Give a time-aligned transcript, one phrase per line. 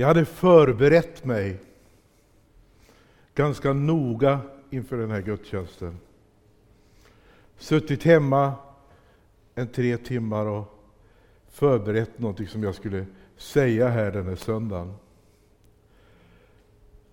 [0.00, 1.56] Jag hade förberett mig
[3.34, 4.40] ganska noga
[4.70, 5.98] inför den här gudstjänsten.
[7.56, 8.52] Suttit hemma
[9.54, 10.78] en tre timmar och
[11.48, 13.06] förberett något som jag skulle
[13.36, 14.94] säga här den här söndagen.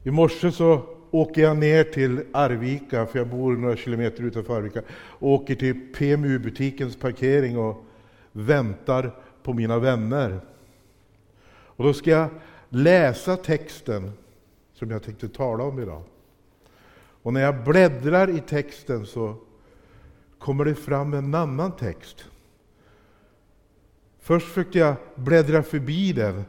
[0.03, 0.81] I morse så
[1.11, 5.93] åker jag ner till Arvika, för jag bor några kilometer utanför Arvika, och åker till
[5.93, 7.85] PMU-butikens parkering och
[8.31, 9.11] väntar
[9.43, 10.39] på mina vänner.
[11.47, 12.29] Och då ska jag
[12.75, 14.11] läsa texten
[14.73, 16.03] som jag tänkte tala om idag.
[16.97, 19.35] Och när jag bläddrar i texten så
[20.39, 22.25] kommer det fram en annan text.
[24.19, 26.45] Först försökte jag bläddra förbi den,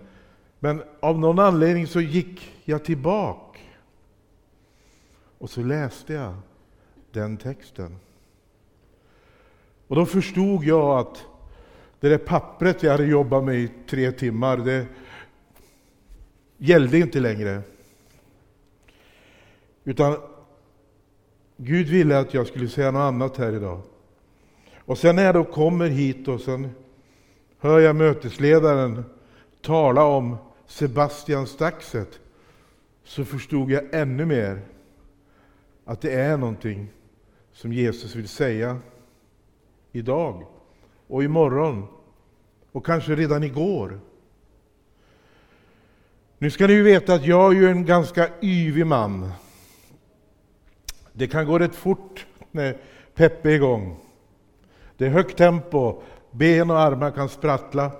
[0.58, 3.60] men av någon anledning så gick jag tillbaka.
[5.38, 6.34] Och så läste jag
[7.12, 7.96] den texten.
[9.86, 11.24] Och då förstod jag att
[12.00, 14.86] det där pappret jag hade jobbat med i tre timmar, det
[16.58, 17.62] gällde inte längre.
[19.84, 20.16] Utan
[21.56, 23.80] Gud ville att jag skulle säga något annat här idag.
[24.78, 26.70] Och sen när jag då kommer hit och sen
[27.58, 29.04] hör jag mötesledaren
[29.62, 32.20] tala om Sebastian Staxet,
[33.04, 34.60] så förstod jag ännu mer
[35.84, 36.88] att det är någonting
[37.52, 38.78] som Jesus vill säga
[39.92, 40.46] idag
[41.06, 41.86] och imorgon
[42.72, 44.00] och kanske redan igår.
[46.38, 49.32] Nu ska ni ju veta att jag är ju en ganska yvig man.
[51.12, 52.76] Det kan gå rätt fort när
[53.14, 53.96] Peppe är igång.
[54.96, 57.90] Det är högt tempo, ben och armar kan sprattla.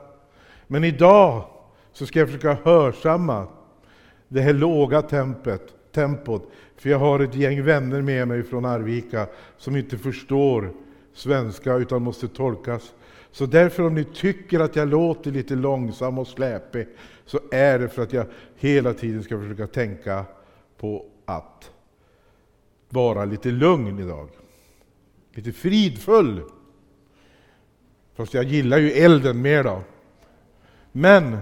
[0.67, 1.45] Men idag
[1.93, 3.47] så ska jag försöka hörsamma
[4.29, 9.27] det här låga tempet, tempot, för jag har ett gäng vänner med mig från Arvika
[9.57, 10.73] som inte förstår
[11.15, 12.93] svenska utan måste tolkas.
[13.31, 16.87] Så därför om ni tycker att jag låter lite långsam och släpig,
[17.27, 20.25] så är det för att jag hela tiden ska försöka tänka
[20.77, 21.71] på att
[22.89, 24.29] vara lite lugn idag.
[25.35, 26.43] Lite fridfull.
[28.15, 29.83] Fast jag gillar ju elden mer då.
[30.93, 31.39] Men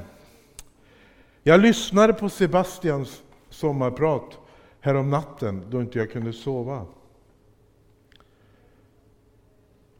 [1.43, 4.39] jag lyssnade på Sebastians sommarprat
[4.81, 6.87] härom natten då inte jag kunde sova.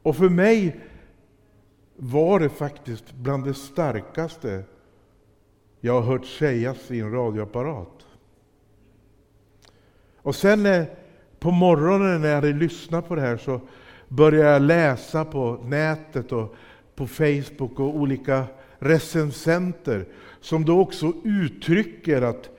[0.01, 0.79] Och för mig
[1.95, 4.63] var det faktiskt bland det starkaste
[5.85, 8.05] jag har hört sägas i en radioapparat.
[10.17, 10.85] Och sen eh,
[11.39, 13.61] på morgonen när jag hade lyssnat på det här så
[14.07, 16.55] började jag läsa på nätet och
[16.95, 18.43] på Facebook och olika
[18.79, 20.05] recensenter
[20.41, 22.49] som då också uttrycker att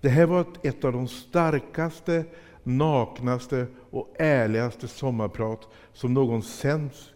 [0.00, 2.24] det här var ett av de starkaste,
[2.62, 6.42] naknaste och ärligaste sommarprat som någon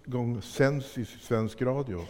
[0.07, 2.01] gång sänds i svensk radio.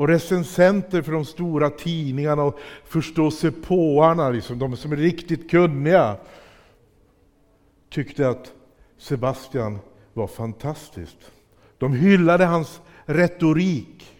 [0.00, 6.16] Och recensenter för de stora tidningarna och förståsigpåarna, liksom, de som är riktigt kunniga,
[7.88, 8.52] tyckte att
[8.98, 9.78] Sebastian
[10.12, 11.32] var fantastiskt.
[11.78, 14.16] De hyllade hans retorik.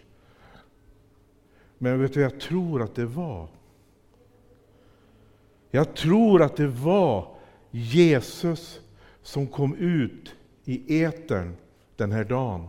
[1.77, 3.47] Men vet du jag tror att det var?
[5.71, 7.35] Jag tror att det var
[7.71, 8.79] Jesus
[9.21, 11.55] som kom ut i etern
[11.95, 12.67] den här dagen.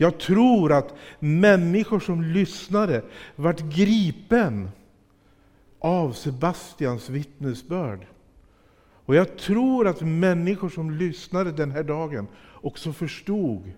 [0.00, 3.02] Jag tror att människor som lyssnade
[3.36, 4.70] vart gripen
[5.78, 8.06] av Sebastians vittnesbörd.
[9.04, 13.72] Och jag tror att människor som lyssnade den här dagen också förstod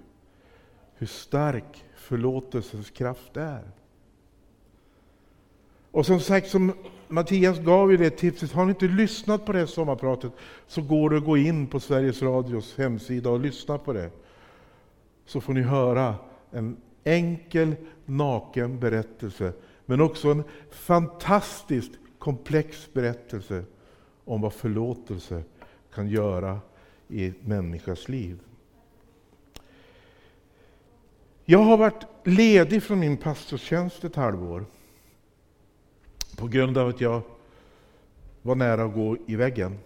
[0.95, 3.63] hur stark förlåtelsens kraft är.
[5.91, 6.73] Och som sagt, som
[7.09, 10.33] Mattias gav ju det tipset, har ni inte lyssnat på det här sommarpratet
[10.67, 14.11] så går det att gå in på Sveriges Radios hemsida och lyssna på det.
[15.31, 16.15] Så får ni höra
[16.51, 19.53] en enkel, naken berättelse,
[19.87, 23.65] men också en fantastiskt komplex berättelse
[24.25, 25.43] om vad förlåtelse
[25.95, 26.61] kan göra
[27.09, 28.39] i ett människas liv.
[31.45, 34.65] Jag har varit ledig från min pastorstjänst ett halvår
[36.37, 37.23] på grund av att jag
[38.43, 39.79] var nära att gå i väggen.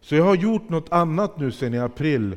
[0.00, 2.36] Så jag har gjort något annat nu sedan i april.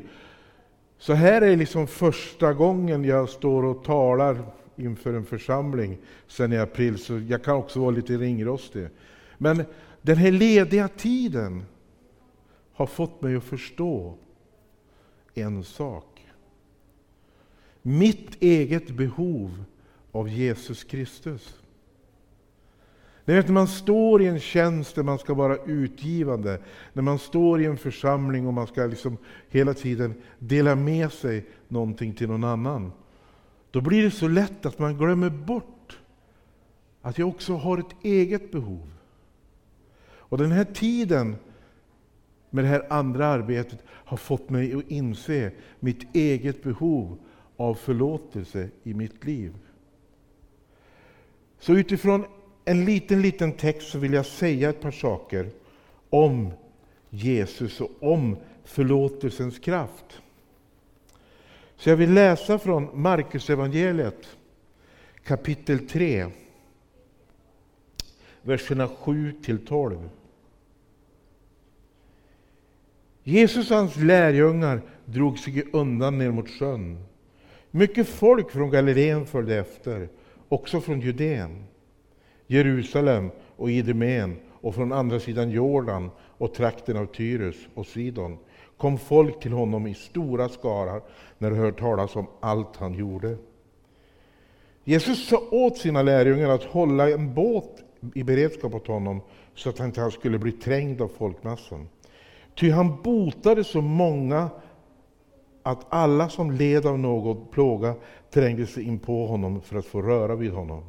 [1.00, 4.42] Så här är liksom första gången jag står och talar
[4.76, 8.88] inför en församling sedan i april, så jag kan också vara lite ringrostig.
[9.38, 9.64] Men
[10.02, 11.64] den här lediga tiden
[12.72, 14.14] har fått mig att förstå
[15.34, 16.26] en sak.
[17.82, 19.64] Mitt eget behov
[20.12, 21.59] av Jesus Kristus.
[23.24, 26.60] Ni vet när man står i en tjänst där man ska vara utgivande,
[26.92, 29.16] när man står i en församling och man ska liksom
[29.48, 32.92] hela tiden dela med sig någonting till någon annan.
[33.70, 35.98] Då blir det så lätt att man glömmer bort
[37.02, 38.90] att jag också har ett eget behov.
[40.02, 41.36] Och den här tiden
[42.50, 47.18] med det här andra arbetet har fått mig att inse mitt eget behov
[47.56, 49.54] av förlåtelse i mitt liv.
[51.58, 52.24] Så utifrån
[52.70, 55.50] en liten, liten text så vill jag säga ett par saker
[56.10, 56.50] om
[57.10, 60.20] Jesus och om förlåtelsens kraft.
[61.76, 64.36] Så jag vill läsa från Markus evangeliet
[65.24, 66.26] kapitel 3,
[68.42, 70.08] verserna 7 till 12.
[73.22, 77.04] Jesus och hans lärjungar drog sig undan ner mot sjön.
[77.70, 80.08] Mycket folk från Galileen följde efter,
[80.48, 81.64] också från Judeen,
[82.50, 88.38] Jerusalem och Idumeen och från andra sidan Jordan och trakten av Tyrus och Sidon
[88.76, 91.02] kom folk till honom i stora skarar
[91.38, 93.36] när de hörde talas om allt han gjorde.
[94.84, 97.82] Jesus sa åt sina lärjungar att hålla en båt
[98.14, 99.20] i beredskap åt honom
[99.54, 101.88] så att han inte skulle bli trängd av folkmassan.
[102.54, 104.50] Ty han botade så många
[105.62, 107.94] att alla som led av något plåga
[108.30, 110.82] trängde sig in på honom för att få röra vid honom.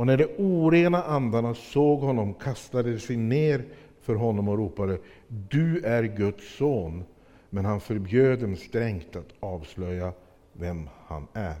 [0.00, 3.64] Och när de orena andarna såg honom kastade de sig ner
[4.02, 4.98] för honom och ropade
[5.28, 7.04] Du är Guds son.
[7.50, 10.12] Men han förbjöd dem strängt att avslöja
[10.52, 11.56] vem han är.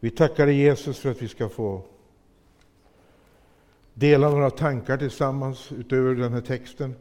[0.00, 1.82] Vi tackar Jesus för att vi ska få
[3.94, 6.94] dela några tankar tillsammans utöver den här texten.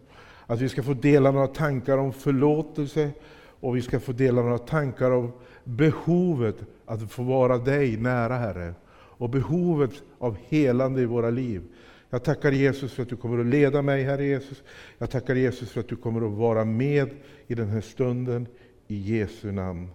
[0.45, 3.11] Att vi ska få dela några tankar om förlåtelse
[3.59, 5.31] och vi ska få dela några tankar om
[5.63, 6.55] behovet
[6.85, 8.73] att få vara dig nära, Herre.
[9.19, 11.61] Och behovet av helande i våra liv.
[12.09, 14.63] Jag tackar Jesus för att du kommer att leda mig, Herre Jesus.
[14.97, 17.09] Jag tackar Jesus för att du kommer att vara med
[17.47, 18.47] i den här stunden.
[18.87, 19.89] I Jesu namn.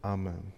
[0.00, 0.52] Amen.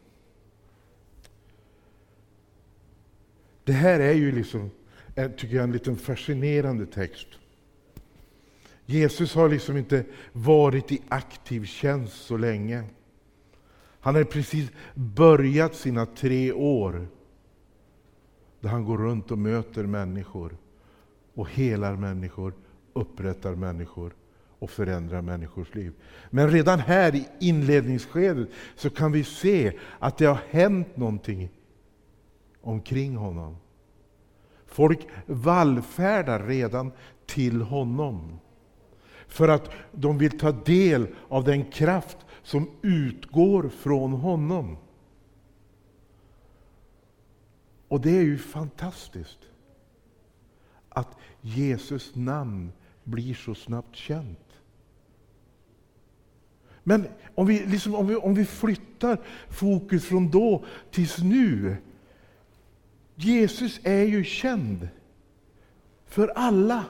[3.64, 4.70] Det här är ju liksom,
[5.14, 7.28] eh, tycker jag, en liten fascinerande text.
[8.86, 12.84] Jesus har liksom inte varit i aktiv tjänst så länge.
[14.00, 17.08] Han har precis börjat sina tre år
[18.60, 20.56] där han går runt och möter människor
[21.34, 22.52] och helar människor,
[22.92, 24.12] upprättar människor
[24.58, 25.92] och förändrar människors liv.
[26.30, 31.50] Men redan här i inledningsskedet så kan vi se att det har hänt någonting
[32.60, 33.56] omkring honom.
[34.66, 36.92] Folk vallfärdar redan
[37.26, 38.38] till honom
[39.28, 44.76] för att de vill ta del av den kraft som utgår från honom.
[47.90, 49.38] Och det är ju fantastiskt
[50.88, 52.72] att Jesus namn
[53.04, 54.48] blir så snabbt känt.
[56.82, 61.76] Men om vi, liksom, om vi, om vi flyttar fokus från då tills nu.
[63.14, 64.88] Jesus är ju känd
[66.06, 66.84] för alla.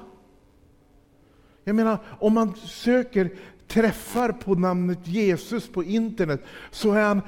[1.64, 3.30] Jag menar, om man söker
[3.68, 7.22] träffar på namnet Jesus på internet så är han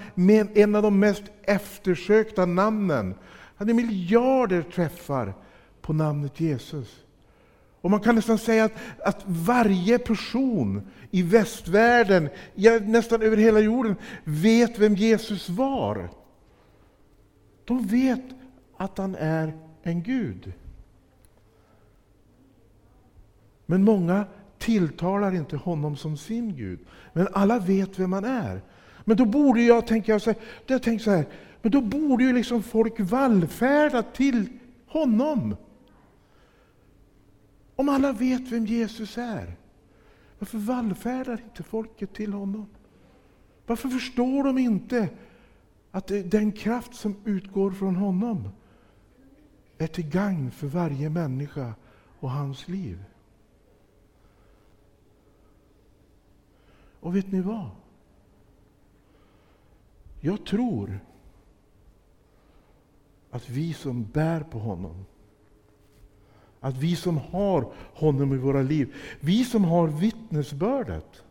[0.54, 3.14] en av de mest eftersökta namnen
[3.62, 5.34] hade miljarder träffar
[5.80, 7.04] på namnet Jesus.
[7.80, 8.72] Och Man kan nästan säga att,
[9.04, 16.10] att varje person i västvärlden, ja, nästan över hela jorden, vet vem Jesus var.
[17.64, 18.24] De vet
[18.76, 20.52] att han är en Gud.
[23.66, 24.24] Men många
[24.58, 26.78] tilltalar inte honom som sin Gud.
[27.12, 28.60] Men alla vet vem han är.
[29.04, 31.26] Men då borde jag tänka så här, jag tänker så här,
[31.62, 34.48] men då borde ju liksom folk vallfärda till
[34.86, 35.56] honom.
[37.76, 39.56] Om alla vet vem Jesus är,
[40.38, 42.66] varför vallfärdar inte folket till honom?
[43.66, 45.08] Varför förstår de inte
[45.90, 48.48] att den kraft som utgår från honom
[49.78, 51.74] är till gagn för varje människa
[52.20, 53.04] och hans liv?
[57.00, 57.70] Och vet ni vad?
[60.20, 61.00] Jag tror
[63.32, 65.04] att vi som bär på honom,
[66.60, 71.22] att vi som har honom i våra liv, vi som har vittnesbördet.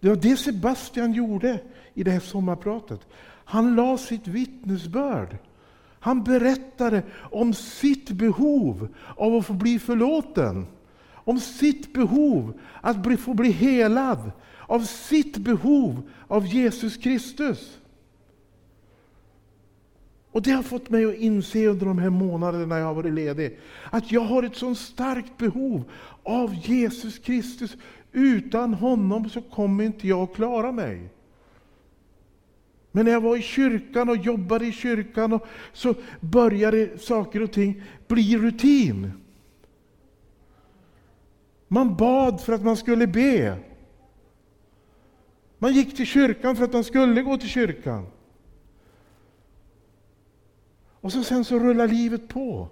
[0.00, 1.60] Det var det Sebastian gjorde
[1.94, 3.00] i det här sommarpratet.
[3.44, 5.38] Han la sitt vittnesbörd.
[6.00, 10.66] Han berättade om sitt behov av att få bli förlåten
[11.26, 14.32] om sitt behov att bli, få bli helad,
[14.66, 17.78] av sitt behov av Jesus Kristus.
[20.36, 23.58] Och Det har fått mig att inse under de här månaderna jag har varit ledig,
[23.90, 25.84] att jag har ett så starkt behov
[26.22, 27.76] av Jesus Kristus.
[28.12, 31.08] Utan honom så kommer inte jag att klara mig.
[32.92, 37.52] Men när jag var i kyrkan och jobbade i kyrkan och så började saker och
[37.52, 39.12] ting bli rutin.
[41.68, 43.56] Man bad för att man skulle be.
[45.58, 48.06] Man gick till kyrkan för att man skulle gå till kyrkan.
[51.06, 52.68] Och så sen så rullar livet på.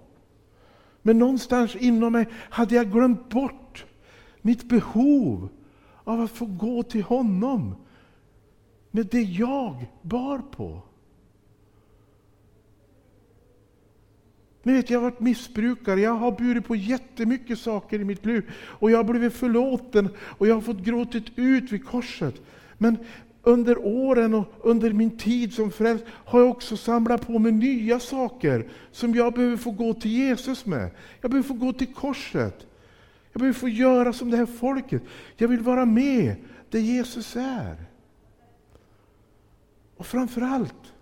[1.01, 3.85] Men någonstans inom mig hade jag glömt bort
[4.41, 5.49] mitt behov
[6.03, 7.75] av att få gå till honom
[8.91, 10.81] med det jag bar på.
[14.63, 18.51] Ni vet, jag har varit missbrukare, jag har burit på jättemycket saker i mitt liv.
[18.55, 22.41] Och jag har blivit förlåten och jag har fått gråtit ut vid korset.
[22.77, 22.97] Men
[23.45, 27.99] under åren och under min tid som frälst har jag också samlat på mig nya
[27.99, 30.91] saker som jag behöver få gå till Jesus med.
[31.21, 32.67] Jag behöver få gå till korset.
[33.31, 35.01] Jag behöver få göra som det här folket.
[35.37, 36.35] Jag vill vara med
[36.69, 37.85] där Jesus är.
[39.97, 40.93] Och framförallt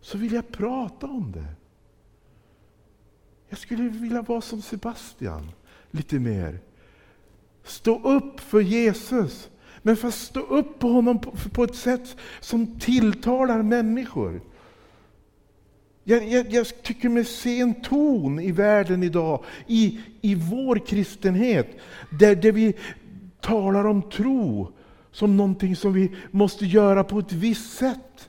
[0.00, 1.46] så vill jag prata om det.
[3.48, 5.50] Jag skulle vilja vara som Sebastian
[5.90, 6.58] lite mer.
[7.64, 9.50] Stå upp för Jesus,
[9.86, 11.18] men för att stå upp på honom
[11.52, 14.40] på, ett sätt som tilltalar människor.
[16.04, 21.68] Jag, jag, jag, tycker mig se en ton i världen idag, i, i vår kristenhet,
[22.18, 22.74] där, där vi
[23.40, 24.72] talar om tro
[25.12, 28.28] som någonting som vi måste göra på ett visst sätt.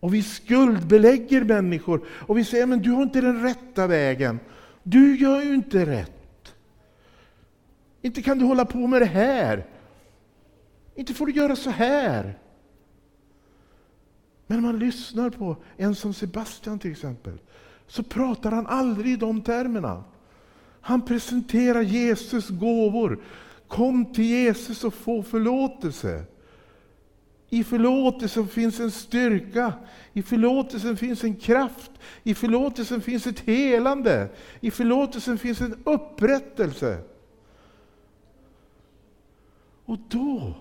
[0.00, 4.40] Och vi skuldbelägger människor och vi säger men du har inte den rätta vägen.
[4.82, 6.54] Du gör ju inte rätt.
[8.02, 9.66] Inte kan du hålla på med det här.
[10.96, 12.38] Inte får du göra så här.
[14.46, 17.38] Men om man lyssnar på en som Sebastian till exempel,
[17.86, 20.04] så pratar han aldrig i de termerna.
[20.80, 23.22] Han presenterar Jesus gåvor.
[23.68, 26.24] Kom till Jesus och få förlåtelse.
[27.50, 29.72] I förlåtelsen finns en styrka,
[30.12, 31.90] i förlåtelsen finns en kraft,
[32.22, 34.28] i förlåtelsen finns ett helande,
[34.60, 36.98] i förlåtelsen finns en upprättelse.
[39.84, 40.54] Och då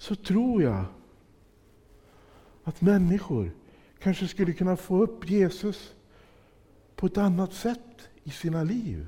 [0.00, 0.84] så tror jag
[2.64, 3.50] att människor
[3.98, 5.94] kanske skulle kunna få upp Jesus
[6.96, 9.06] på ett annat sätt i sina liv.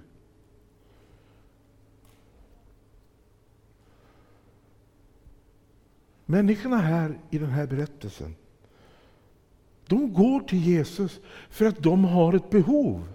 [6.26, 8.34] Människorna här i den här berättelsen,
[9.86, 11.20] de går till Jesus
[11.50, 13.08] för att de har ett behov.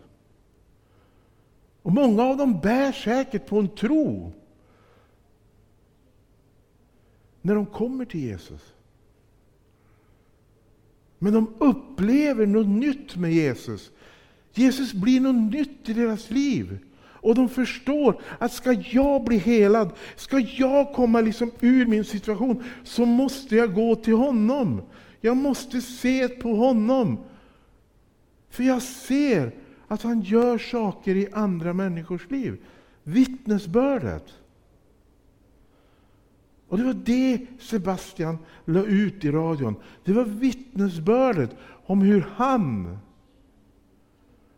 [1.82, 4.34] Och Många av dem bär säkert på en tro
[7.48, 8.74] när de kommer till Jesus.
[11.20, 13.92] Men de upplever något nytt med Jesus.
[14.54, 16.80] Jesus blir något nytt i deras liv.
[17.00, 22.64] Och de förstår att ska jag bli helad, ska jag komma liksom ur min situation,
[22.84, 24.82] så måste jag gå till honom.
[25.22, 27.18] Jag måste se på honom.
[28.50, 29.52] För jag ser
[29.88, 32.58] att han gör saker i andra människors liv.
[33.04, 34.34] Vittnesbördet.
[36.68, 39.76] Och det var det Sebastian la ut i radion.
[40.04, 41.56] Det var vittnesbördet
[41.86, 42.98] om hur han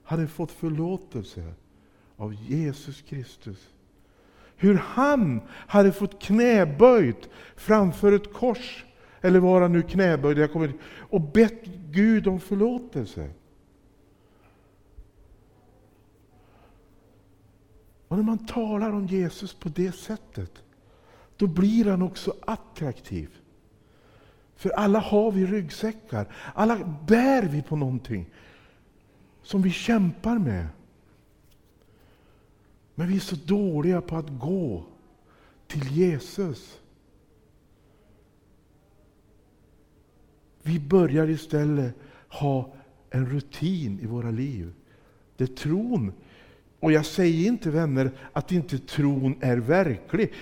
[0.03, 1.53] hade fått förlåtelse
[2.15, 3.69] av Jesus Kristus.
[4.55, 8.85] Hur han hade fått knäböjt framför ett kors,
[9.21, 10.73] eller var han nu knäböjd, jag kommer,
[11.09, 13.29] och bett Gud om förlåtelse.
[18.07, 20.63] Och när man talar om Jesus på det sättet,
[21.39, 23.29] då blir han också attraktiv.
[24.55, 28.29] För alla har vi ryggsäckar, alla bär vi på någonting
[29.43, 30.67] som vi kämpar med.
[32.95, 34.83] Men vi är så dåliga på att gå
[35.67, 36.79] till Jesus.
[40.63, 41.95] Vi börjar istället
[42.27, 42.73] ha
[43.09, 44.73] en rutin i våra liv.
[45.37, 46.13] Där tron,
[46.79, 50.33] och jag säger inte vänner att inte tron är verklig.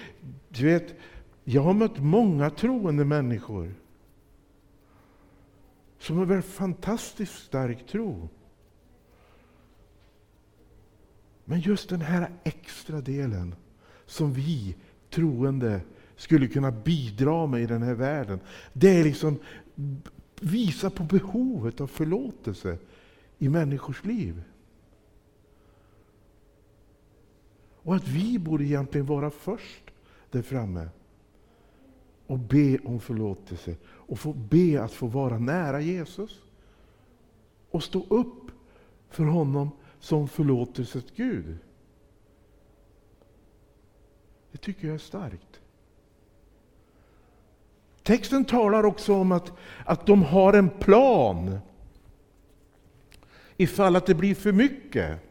[0.50, 0.96] Du vet,
[1.44, 3.74] jag har mött många troende människor
[6.00, 8.30] som har en fantastiskt stark tro.
[11.46, 13.56] Men just den här extra delen
[14.06, 14.76] som vi
[15.10, 15.82] troende
[16.16, 18.40] skulle kunna bidra med i den här världen,
[18.74, 19.40] det är liksom
[20.42, 22.78] visa på behovet av förlåtelse
[23.38, 24.44] i människors liv.
[27.88, 29.84] Och att vi borde egentligen vara först
[30.32, 30.90] där framme
[32.28, 36.42] och be om förlåtelse och få be att få vara nära Jesus
[37.72, 38.52] och stå upp
[39.10, 41.58] för honom som förlåtelsets Gud.
[44.52, 45.62] Det tycker jag är starkt.
[48.04, 49.52] Texten talar också om att,
[49.86, 51.60] att de har en plan.
[53.58, 55.27] Ifall att det blir för mycket,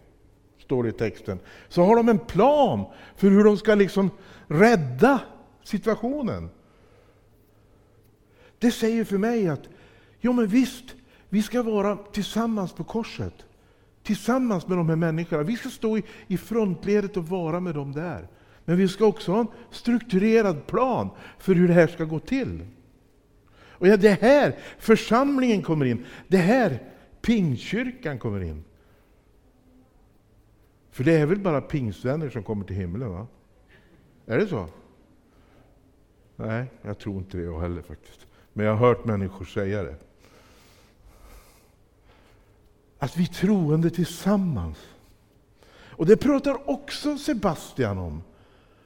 [0.66, 2.84] står det i texten, så har de en plan
[3.16, 4.10] för hur de ska liksom
[4.46, 5.20] rädda
[5.62, 6.48] situationen.
[8.58, 9.68] Det säger för mig att,
[10.20, 10.84] jo men visst,
[11.28, 13.34] vi ska vara tillsammans på korset.
[14.02, 15.42] Tillsammans med de här människorna.
[15.42, 18.28] Vi ska stå i, i frontledet och vara med dem där.
[18.64, 22.66] Men vi ska också ha en strukturerad plan för hur det här ska gå till.
[23.70, 26.04] Och ja, det här församlingen kommer in.
[26.28, 26.82] Det här
[27.22, 28.64] Pingstkyrkan kommer in.
[30.96, 33.10] För det är väl bara pingstvänner som kommer till himlen?
[33.10, 33.26] va?
[34.26, 34.68] Är det så?
[36.36, 38.26] Nej, jag tror inte det jag heller faktiskt.
[38.52, 39.96] Men jag har hört människor säga det.
[42.98, 44.78] Att vi troende tillsammans.
[45.70, 48.22] Och det pratar också Sebastian om.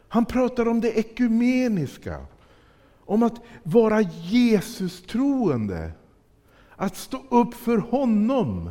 [0.09, 2.27] Han pratar om det ekumeniska.
[3.05, 5.93] Om att vara Jesus troende.
[6.77, 8.71] Att stå upp för honom.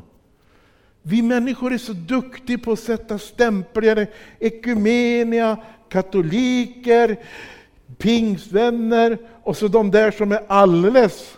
[1.02, 4.08] Vi människor är så duktiga på att sätta stämplar.
[4.40, 5.58] Ekumenia,
[5.90, 7.20] katoliker,
[7.98, 11.38] pingstvänner och så de där som är alldeles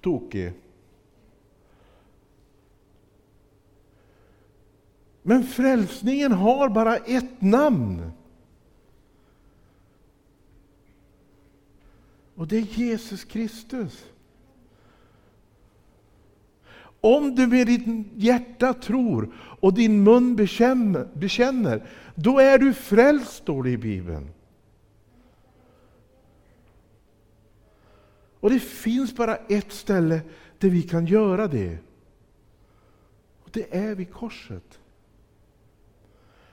[0.00, 0.52] tokiga.
[5.22, 8.12] Men frälsningen har bara ett namn.
[12.34, 14.04] Och det är Jesus Kristus.
[17.00, 20.36] Om du med ditt hjärta tror och din mun
[21.14, 24.30] bekänner, då är du frälst, står det i Bibeln.
[28.40, 30.20] Och det finns bara ett ställe
[30.58, 31.78] där vi kan göra det.
[33.42, 34.78] Och det är vid korset.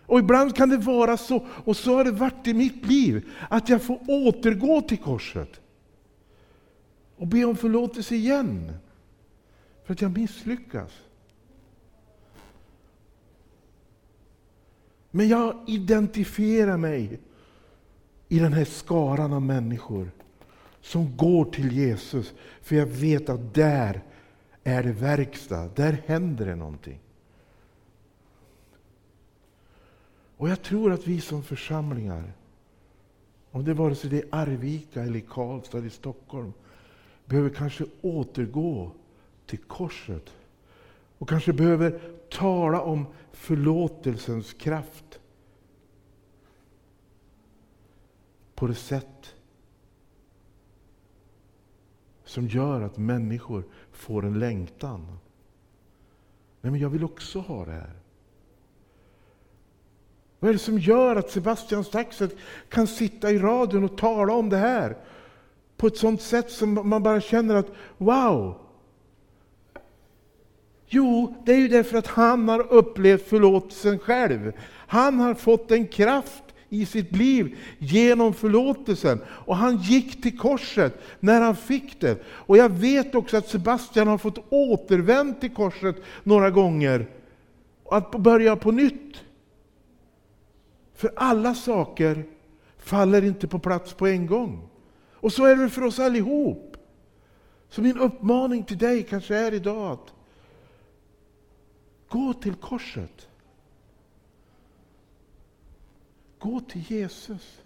[0.05, 3.69] Och ibland kan det vara så, och så har det varit i mitt liv, att
[3.69, 5.61] jag får återgå till korset.
[7.17, 8.71] Och be om förlåtelse igen.
[9.87, 10.91] För att jag misslyckas.
[15.11, 17.19] Men jag identifierar mig
[18.27, 20.11] i den här skaran av människor
[20.81, 22.33] som går till Jesus.
[22.61, 24.01] För jag vet att där
[24.63, 26.99] är det verkstad, där händer det någonting.
[30.37, 32.33] Och jag tror att vi som församlingar,
[33.51, 36.53] om det vare sig det är Arvika, eller Karlstad eller Stockholm,
[37.25, 38.91] behöver kanske återgå
[39.47, 40.33] till korset.
[41.17, 45.19] Och kanske behöver tala om förlåtelsens kraft.
[48.55, 49.35] På det sätt
[52.25, 55.19] som gör att människor får en längtan.
[56.61, 57.93] Nej, men jag vill också ha det här.
[60.39, 62.35] Vad är det som gör att Sebastian Staxet
[62.69, 64.97] kan sitta i radion och tala om det här?
[65.77, 68.66] På ett sånt sätt som man bara känner att wow!
[70.89, 74.51] Jo, det är ju därför att han har upplevt förlåtelsen själv.
[74.87, 79.21] Han har fått en kraft i sitt liv genom förlåtelsen.
[79.27, 82.23] Och han gick till korset när han fick det.
[82.27, 87.07] Och jag vet också att Sebastian har fått återvända till korset några gånger.
[87.91, 89.23] Att börja på nytt.
[90.95, 92.25] För alla saker
[92.77, 94.69] faller inte på plats på en gång.
[95.13, 96.77] Och så är det för oss allihop.
[97.69, 100.13] Så min uppmaning till dig kanske är idag att
[102.09, 103.29] gå till korset.
[106.39, 107.61] Gå till Jesus.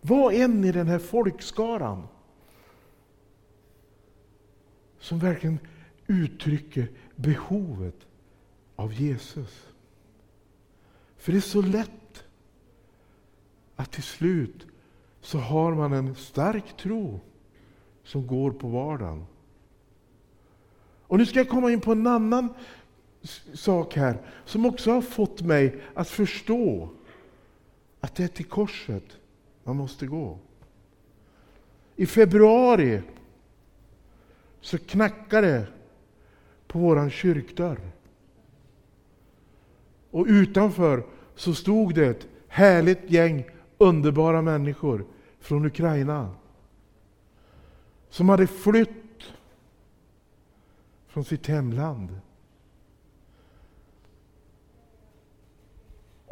[0.00, 2.06] Var en i den här folkskaran
[4.98, 5.58] som verkligen
[6.06, 8.06] uttrycker behovet
[8.76, 9.66] av Jesus.
[11.16, 12.24] För det är så lätt
[13.76, 14.66] att till slut
[15.20, 17.20] så har man en stark tro
[18.04, 19.26] som går på vardagen.
[21.06, 22.54] Och nu ska jag komma in på en annan
[23.54, 26.88] sak här som också har fått mig att förstå
[28.00, 29.04] att det är till korset
[29.64, 30.38] man måste gå.
[31.96, 33.02] I februari
[34.60, 35.66] så knackade det
[36.66, 37.80] på vår kyrkdörr.
[40.10, 43.44] Och utanför så stod det ett härligt gäng
[43.78, 45.06] underbara människor
[45.40, 46.34] från Ukraina.
[48.10, 49.22] Som hade flytt
[51.06, 52.20] från sitt hemland.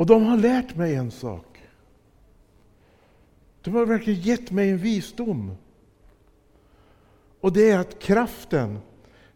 [0.03, 1.63] Och de har lärt mig en sak.
[3.63, 5.57] De har verkligen gett mig en visdom.
[7.41, 8.79] Och det är att kraften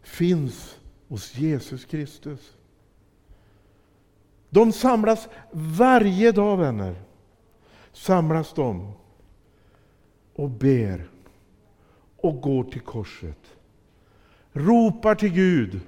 [0.03, 2.57] finns hos Jesus Kristus.
[4.51, 7.03] De samlas varje dag, vänner.
[7.93, 8.93] Samlas de
[10.35, 11.11] och ber
[12.17, 13.57] och går till korset.
[14.53, 15.81] Ropar till Gud,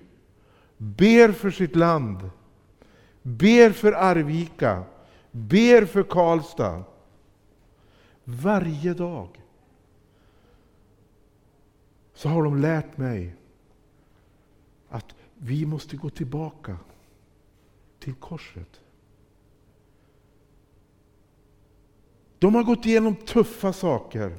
[0.76, 2.30] ber för sitt land,
[3.28, 4.84] ber för Arvika,
[5.30, 6.84] ber för Karlstad.
[8.24, 9.42] Varje dag
[12.14, 13.34] så har de lärt mig
[14.88, 16.76] att vi måste gå tillbaka
[17.98, 18.80] till korset.
[22.38, 24.38] De har gått igenom tuffa saker.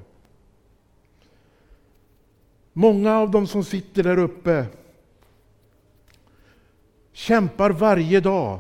[2.74, 4.66] Många av dem som sitter där uppe
[7.12, 8.60] kämpar varje dag.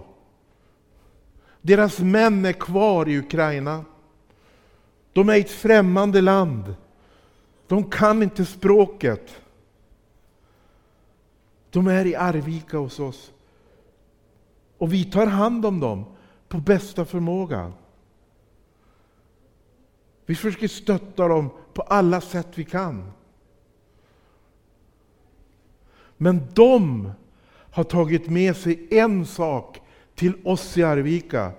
[1.61, 3.85] Deras män är kvar i Ukraina.
[5.13, 6.75] De är i ett främmande land.
[7.67, 9.41] De kan inte språket.
[11.69, 13.31] De är i Arvika hos oss.
[14.77, 16.05] Och vi tar hand om dem
[16.47, 17.73] på bästa förmåga.
[20.25, 23.11] Vi försöker stötta dem på alla sätt vi kan.
[26.17, 27.11] Men de
[27.71, 29.78] har tagit med sig en sak
[30.19, 31.51] till oss i Arvika.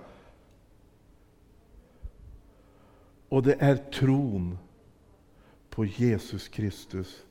[3.29, 4.57] Och det är tron
[5.69, 7.23] på Jesus Kristus.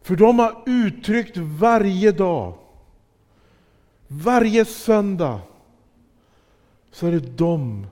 [0.00, 2.58] För de har uttryckt varje dag,
[4.08, 5.40] varje söndag,
[6.90, 7.86] så är det de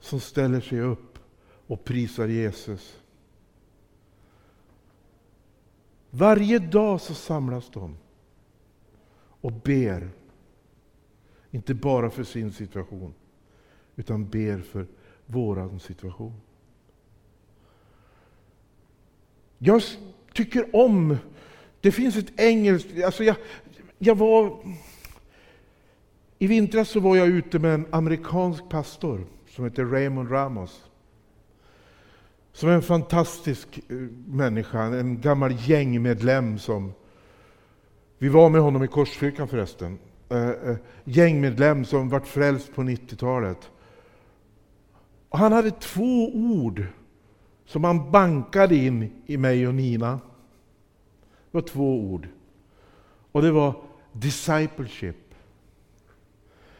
[0.00, 1.18] som ställer sig upp
[1.66, 2.96] och prisar Jesus.
[6.10, 7.96] Varje dag så samlas de
[9.40, 10.10] och ber.
[11.50, 13.14] Inte bara för sin situation,
[13.96, 14.86] utan ber för
[15.26, 16.40] vår situation.
[19.58, 19.82] Jag
[20.32, 21.16] tycker om,
[21.80, 23.36] det finns ett engelskt, alltså jag,
[23.98, 24.56] jag var,
[26.38, 30.84] i vintras så var jag ute med en amerikansk pastor som heter Raymond Ramos.
[32.52, 36.92] Som är en fantastisk eh, människa, en gammal gängmedlem som...
[38.22, 39.98] Vi var med honom i Korskyrkan förresten.
[40.28, 43.70] Eh, eh, gängmedlem som vart frälst på 90-talet.
[45.30, 46.84] Han hade två ord
[47.64, 50.10] som han bankade in i mig och Nina.
[51.50, 52.28] Det var två ord.
[53.32, 55.34] Och det var discipleship.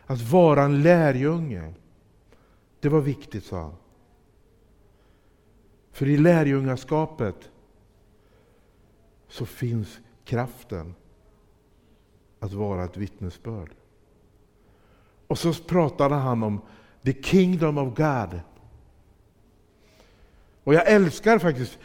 [0.07, 1.75] Att vara en lärjunge.
[2.81, 3.75] Det var viktigt, sa han.
[5.93, 7.51] För i lärjungaskapet
[9.29, 10.95] så finns kraften
[12.41, 13.71] att vara ett vittnesbörd.
[15.27, 16.61] Och så pratade han om
[17.05, 18.41] the kingdom of God.
[20.65, 21.79] Och jag älskar faktiskt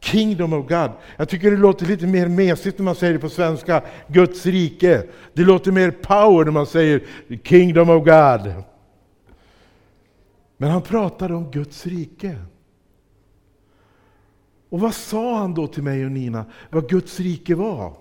[0.00, 0.90] Kingdom of God.
[1.16, 5.02] Jag tycker det låter lite mer mesigt när man säger det på svenska, Guds rike.
[5.32, 7.06] Det låter mer power när man säger
[7.44, 8.52] Kingdom of God.
[10.56, 12.36] Men han pratade om Guds rike.
[14.68, 17.92] Och vad sa han då till mig och Nina, vad Guds rike var?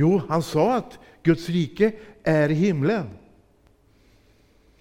[0.00, 3.06] Jo, han sa att Guds rike är i himlen.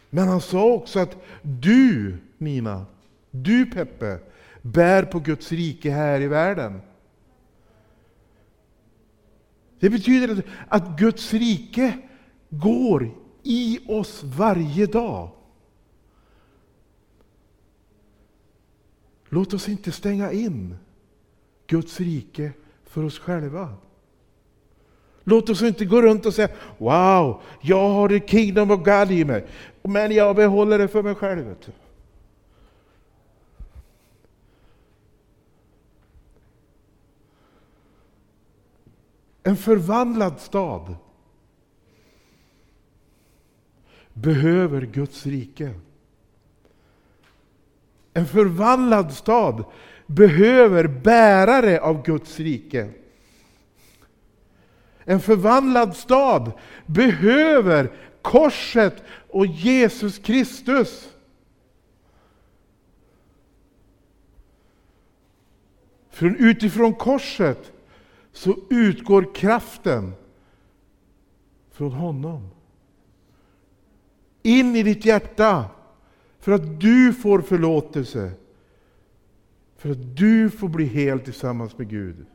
[0.10, 2.86] Men han sa också att du, Nina,
[3.32, 4.20] du Peppe,
[4.62, 6.82] bär på Guds rike här i världen.
[9.80, 11.98] Det betyder att Guds rike
[12.50, 13.12] går
[13.44, 15.30] i oss varje dag.
[19.30, 20.78] Låt oss inte stänga in
[21.68, 22.52] Guds rike
[22.84, 23.78] för oss själva.
[25.30, 29.26] Låt oss inte gå runt och säga Wow, jag har the kingdom of God i
[29.26, 29.46] mig,
[29.82, 31.56] men jag behåller det för mig själv.
[39.44, 40.96] En förvandlad stad
[44.14, 45.74] behöver Guds rike.
[48.14, 49.64] En förvandlad stad
[50.06, 52.90] behöver bärare av Guds rike.
[55.10, 56.52] En förvandlad stad
[56.86, 57.92] behöver
[58.22, 61.10] korset och Jesus Kristus.
[66.10, 67.72] För utifrån korset
[68.32, 70.14] så utgår kraften
[71.72, 72.50] från honom.
[74.44, 75.66] In i ditt hjärta
[76.40, 78.32] för att du får förlåtelse.
[79.78, 82.26] För att du får bli hel tillsammans med Gud.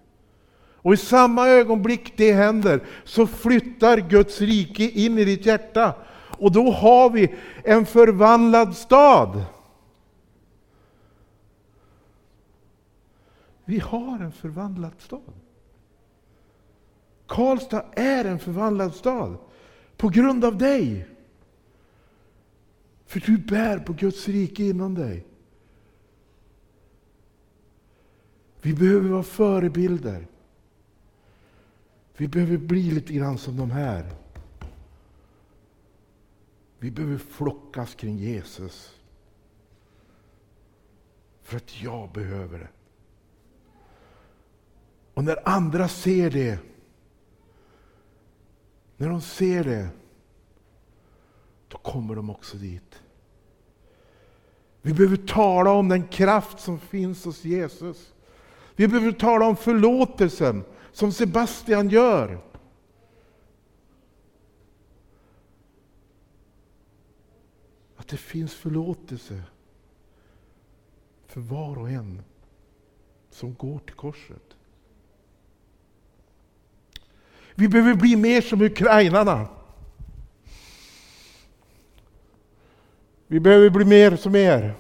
[0.83, 5.95] Och i samma ögonblick det händer så flyttar Guds rike in i ditt hjärta.
[6.39, 9.45] Och då har vi en förvandlad stad.
[13.65, 15.33] Vi har en förvandlad stad.
[17.27, 19.37] Karlstad är en förvandlad stad.
[19.97, 21.09] På grund av dig.
[23.07, 25.27] För du bär på Guds rike inom dig.
[28.63, 30.27] Vi behöver vara förebilder.
[32.17, 34.15] Vi behöver bli lite grann som de här.
[36.79, 38.99] Vi behöver flockas kring Jesus.
[41.43, 42.69] För att jag behöver det.
[45.15, 46.59] Och när andra ser det,
[48.97, 49.89] när de ser det,
[51.69, 53.03] då kommer de också dit.
[54.83, 58.13] Vi behöver tala om den kraft som finns hos Jesus.
[58.77, 62.41] Vi behöver tala om förlåtelsen, som Sebastian gör.
[67.97, 69.43] Att det finns förlåtelse
[71.27, 72.23] för var och en
[73.31, 74.57] som går till korset.
[77.55, 79.49] Vi behöver bli mer som ukrainarna.
[83.27, 84.75] Vi behöver bli mer som er.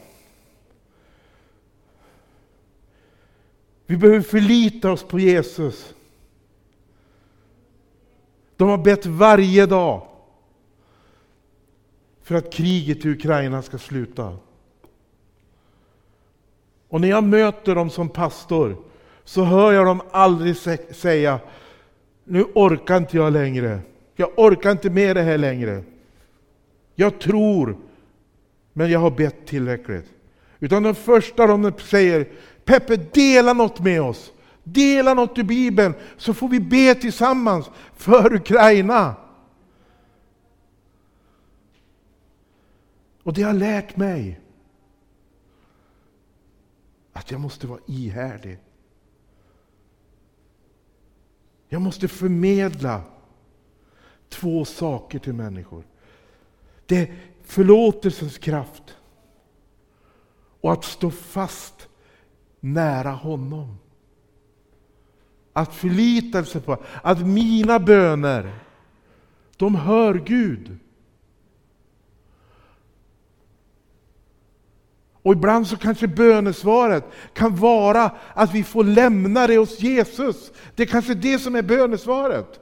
[3.86, 5.94] Vi behöver förlita oss på Jesus.
[8.56, 10.06] De har bett varje dag
[12.22, 14.36] för att kriget i Ukraina ska sluta.
[16.88, 18.76] Och när jag möter dem som pastor
[19.24, 20.56] så hör jag dem aldrig
[20.90, 21.40] säga
[22.24, 23.80] nu orkar inte jag längre.
[24.16, 25.84] Jag orkar inte med det här längre.
[26.94, 27.76] Jag tror,
[28.72, 30.06] men jag har bett tillräckligt.
[30.60, 32.28] Utan det första de säger,
[32.64, 34.32] Peppe dela något med oss.
[34.64, 39.14] Dela något i Bibeln så får vi be tillsammans för Ukraina.
[43.22, 44.40] Och det har lärt mig
[47.12, 48.58] att jag måste vara ihärdig.
[51.68, 53.02] Jag måste förmedla
[54.28, 55.84] två saker till människor.
[56.86, 58.96] Det är förlåtelsens kraft
[60.60, 61.88] och att stå fast
[62.60, 63.78] nära honom.
[65.52, 68.54] Att förlita sig på att mina böner,
[69.56, 70.78] de hör Gud.
[75.22, 80.52] Och ibland så kanske bönesvaret kan vara att vi får lämna det hos Jesus.
[80.74, 82.60] Det är kanske det som är bönesvaret.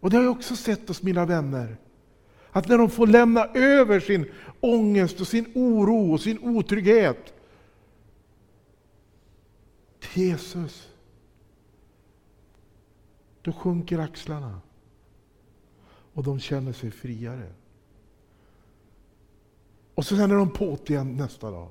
[0.00, 1.76] Och det har jag också sett hos mina vänner.
[2.50, 4.26] Att när de får lämna över sin
[4.60, 7.34] ångest och sin oro och sin otrygghet
[10.14, 10.88] Jesus,
[13.42, 14.60] då sjunker axlarna
[16.14, 17.52] och de känner sig friare.
[19.94, 21.68] Och så är de på det igen nästa dag.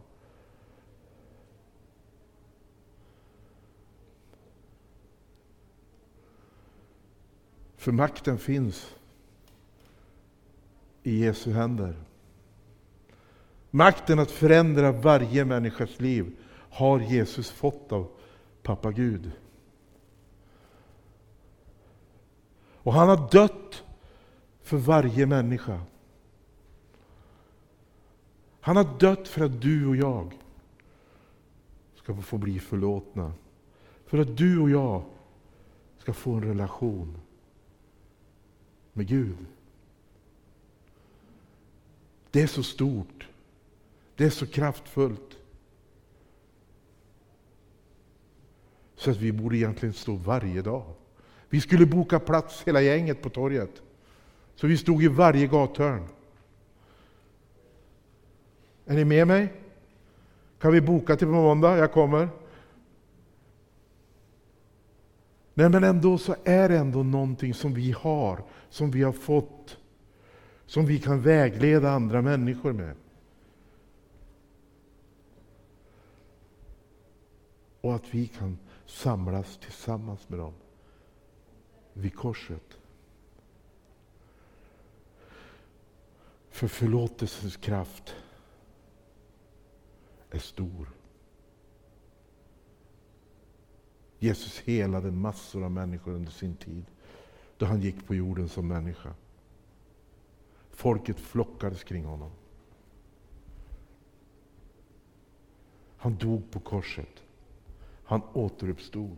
[7.78, 8.96] För makten finns
[11.04, 11.96] i Jesu händer.
[13.72, 16.36] Makten att förändra varje människas liv
[16.70, 18.12] har Jesus fått av
[18.76, 19.32] pappa Gud.
[22.76, 23.84] Och han har dött
[24.62, 25.82] för varje människa.
[28.62, 30.38] Han har dött för att du och jag
[31.96, 33.34] ska få bli förlåtna.
[34.06, 35.04] För att du och jag
[35.98, 37.18] ska få en relation
[38.94, 39.46] med Gud.
[42.32, 43.28] Det är så stort.
[44.16, 45.41] Det är så kraftfullt.
[49.02, 50.84] Så att vi borde egentligen stå varje dag.
[51.50, 53.82] Vi skulle boka plats hela gänget på torget.
[54.56, 56.08] Så vi stod i varje gathörn.
[58.86, 59.54] Är ni med mig?
[60.60, 61.78] Kan vi boka till på måndag?
[61.78, 62.30] Jag kommer.
[65.54, 69.78] Nej, men ändå så är det ändå någonting som vi har, som vi har fått,
[70.66, 72.96] som vi kan vägleda andra människor med.
[77.82, 78.58] Och att vi kan
[78.92, 80.54] samlas tillsammans med dem
[81.94, 82.78] vid korset.
[86.50, 88.16] För förlåtelsens kraft
[90.30, 90.90] är stor.
[94.20, 96.86] Jesus helade massor av människor under sin tid,
[97.58, 99.14] då han gick på jorden som människa.
[100.70, 102.32] Folket flockades kring honom.
[105.98, 107.24] Han dog på korset.
[108.12, 109.18] Han återuppstod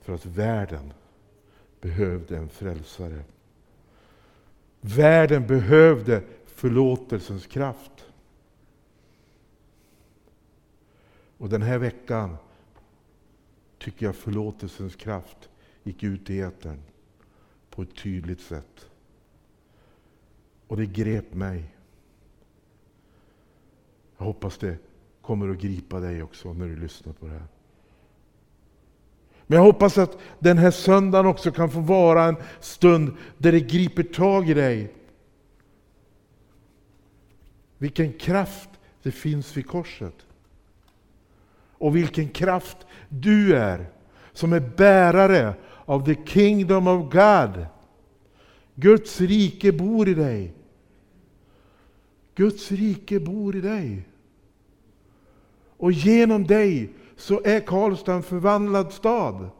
[0.00, 0.92] för att världen
[1.80, 3.24] behövde en frälsare.
[4.80, 8.06] Världen behövde förlåtelsens kraft.
[11.38, 12.36] Och den här veckan
[13.78, 15.48] tycker jag förlåtelsens kraft
[15.82, 16.82] gick ut i etern
[17.70, 18.88] på ett tydligt sätt.
[20.66, 21.74] Och det grep mig.
[24.18, 24.78] Jag hoppas det
[25.22, 27.55] kommer att gripa dig också när du lyssnar på det här.
[29.46, 33.60] Men jag hoppas att den här söndagen också kan få vara en stund där det
[33.60, 34.92] griper tag i dig.
[37.78, 38.68] Vilken kraft
[39.02, 40.14] det finns vid korset.
[41.78, 42.76] Och vilken kraft
[43.08, 43.86] du är
[44.32, 45.54] som är bärare
[45.84, 47.66] av the kingdom of God.
[48.74, 50.52] Guds rike bor i dig.
[52.34, 54.08] Guds rike bor i dig.
[55.76, 59.50] Och genom dig så är Karlstad en förvandlad stad.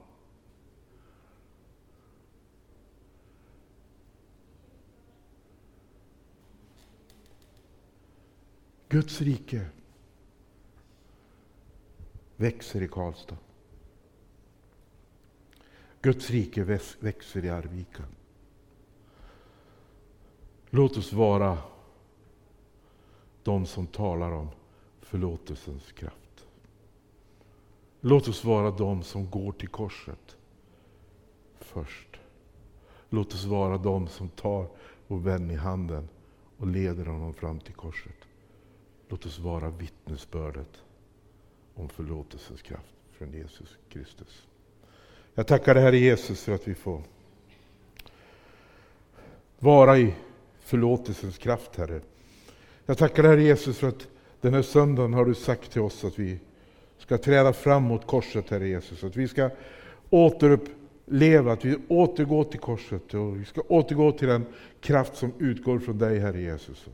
[8.88, 9.66] Guds rike
[12.36, 13.36] växer i Karlstad.
[16.02, 16.64] Guds rike
[17.00, 18.02] växer i Arvika.
[20.70, 21.58] Låt oss vara
[23.42, 24.48] de som talar om
[25.00, 26.25] förlåtelsens kraft.
[28.08, 30.36] Låt oss vara de som går till korset
[31.60, 32.16] först.
[33.08, 34.66] Låt oss vara de som tar
[35.06, 36.08] vår vän i handen
[36.56, 38.16] och leder honom fram till korset.
[39.08, 40.82] Låt oss vara vittnesbördet
[41.74, 44.46] om förlåtelsens kraft från Jesus Kristus.
[45.34, 47.02] Jag tackar dig Herre Jesus för att vi får
[49.58, 50.14] vara i
[50.60, 52.00] förlåtelsens kraft Herre.
[52.86, 54.08] Jag tackar dig Herre Jesus för att
[54.40, 56.38] den här söndagen har du sagt till oss att vi
[56.98, 59.04] ska träda fram mot korset Herre Jesus.
[59.04, 59.50] Att vi ska
[60.10, 64.46] återuppleva, att vi återgår till korset och vi ska återgå till den
[64.80, 66.86] kraft som utgår från dig Herre Jesus.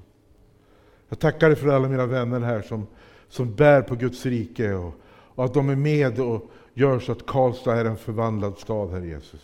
[1.08, 2.86] Jag tackar dig för alla mina vänner här som,
[3.28, 4.94] som bär på Guds rike och,
[5.34, 9.06] och att de är med och gör så att Karlstad är en förvandlad stad, Herre
[9.06, 9.40] Jesus.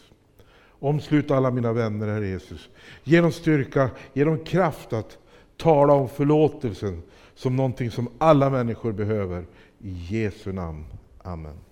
[0.81, 2.68] Omsluta alla mina vänner, Herre Jesus.
[3.05, 5.18] Ge dem styrka, ge dem kraft att
[5.57, 7.03] tala om förlåtelsen
[7.35, 9.44] som någonting som alla människor behöver.
[9.81, 10.87] I Jesu namn.
[11.25, 11.68] Amen.